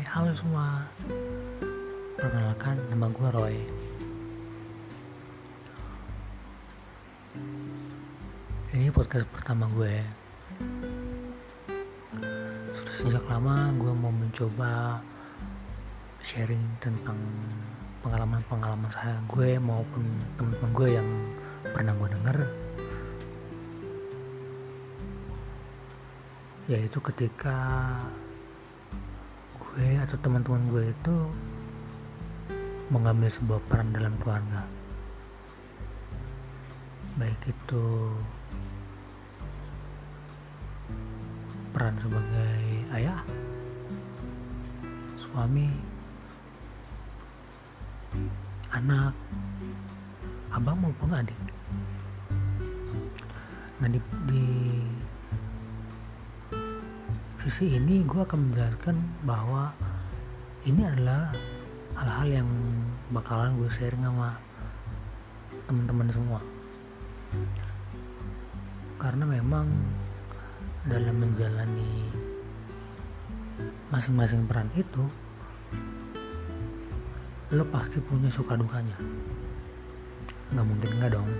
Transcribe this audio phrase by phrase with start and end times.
[0.00, 0.40] Halo hmm.
[0.40, 0.88] semua.
[2.16, 3.56] Perkenalkan, nama gue Roy.
[8.72, 10.00] Ini podcast pertama gue.
[10.00, 10.08] Ya.
[12.96, 15.04] Sudah sejak lama gue mau mencoba
[16.24, 17.20] sharing tentang
[18.00, 20.08] pengalaman-pengalaman saya gue maupun
[20.40, 21.08] teman-teman gue yang
[21.76, 22.38] pernah gue denger
[26.70, 27.58] yaitu ketika
[30.00, 31.16] atau teman-teman gue itu
[32.88, 34.64] mengambil sebuah peran dalam keluarga.
[37.20, 37.86] Baik itu
[41.76, 42.60] peran sebagai
[42.96, 43.20] ayah
[45.20, 45.68] suami
[48.72, 49.12] anak
[50.50, 51.36] abang maupun adik.
[53.78, 54.44] Nah di, di
[57.46, 59.72] sisi ini gue akan menjelaskan bahwa
[60.68, 61.32] ini adalah
[61.96, 62.48] hal-hal yang
[63.16, 64.36] bakalan gue sharing sama
[65.64, 66.40] teman-teman semua.
[69.00, 69.72] Karena memang
[70.84, 72.12] dalam menjalani
[73.88, 75.04] masing-masing peran itu
[77.56, 79.00] lo pasti punya suka dukanya.
[80.52, 81.30] Nggak mungkin nggak dong.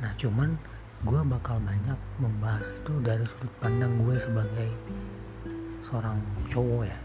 [0.00, 0.56] Nah cuman
[1.04, 4.72] gue bakal banyak membahas itu dari sudut pandang gue sebagai
[5.88, 6.20] seorang
[6.52, 6.98] cowok ya.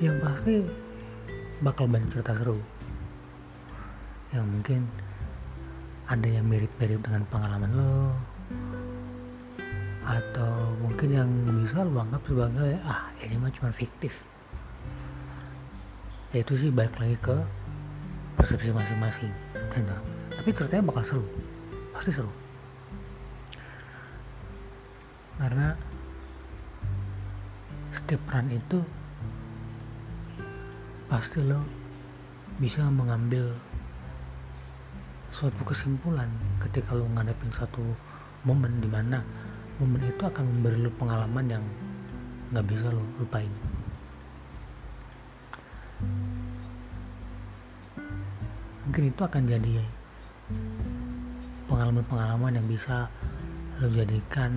[0.00, 0.54] Yang pasti
[1.60, 2.56] bakal banyak cerita seru.
[4.30, 4.80] Yang mungkin
[6.06, 8.14] ada yang mirip-mirip dengan pengalaman lo.
[10.06, 11.30] Atau mungkin yang
[11.66, 14.14] bisa lo anggap sebagai ah ini mah cuma fiktif.
[16.30, 17.36] Ya itu sih balik lagi ke
[18.38, 19.34] persepsi masing-masing
[20.30, 21.26] tapi ceritanya bakal seru.
[21.92, 22.30] Pasti seru
[25.40, 25.72] karena
[27.96, 28.84] setiap peran itu
[31.08, 31.64] pasti lo
[32.60, 33.56] bisa mengambil
[35.32, 36.28] suatu kesimpulan
[36.60, 37.80] ketika lo ngadepin satu
[38.44, 39.24] momen di mana
[39.80, 41.64] momen itu akan memberi lo pengalaman yang
[42.52, 43.50] nggak bisa lo lupain.
[48.84, 49.74] Mungkin itu akan jadi
[51.70, 53.08] pengalaman-pengalaman yang bisa
[53.80, 54.52] lo jadikan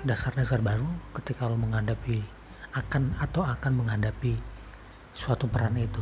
[0.00, 2.24] dasar-dasar baru ketika lo menghadapi
[2.72, 4.38] akan atau akan menghadapi
[5.12, 6.00] suatu peran itu.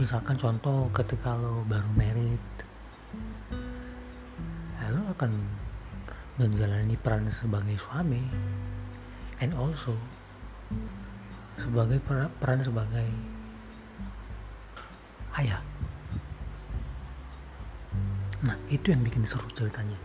[0.00, 2.40] Misalkan contoh ketika lo baru married
[4.80, 5.36] ya lo akan
[6.40, 8.24] menjalani peran sebagai suami
[9.44, 9.92] and also
[11.60, 13.08] sebagai peran, peran sebagai
[15.36, 15.60] ayah.
[18.40, 20.00] Nah itu yang bikin seru ceritanya.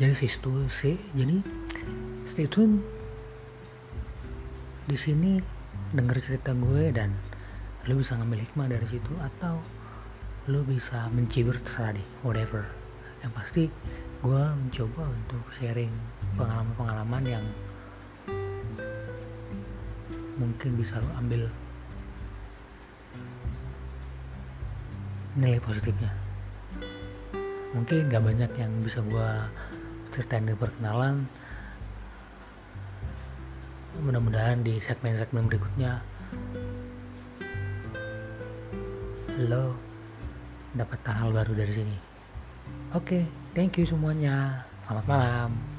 [0.00, 1.44] Jadi situ sih jadi
[2.30, 2.78] stay tune.
[4.86, 5.38] Di sini
[5.94, 7.10] denger cerita gue dan
[7.90, 9.58] lo bisa ngambil hikmah dari situ atau
[10.50, 12.66] lo bisa mencibir terserah deh whatever.
[13.22, 13.62] Yang pasti
[14.22, 15.90] gue mencoba untuk sharing
[16.38, 17.44] pengalaman-pengalaman yang
[20.38, 21.46] mungkin bisa lo ambil
[25.38, 26.12] nilai positifnya.
[27.72, 29.30] Mungkin gak banyak yang bisa gue
[30.12, 31.24] ceritain di perkenalan
[34.00, 36.00] mudah-mudahan di segmen-segmen berikutnya
[39.48, 39.76] lo
[40.72, 41.96] dapat hal baru dari sini.
[42.94, 44.64] Oke okay, thank you semuanya.
[44.86, 45.71] Selamat malam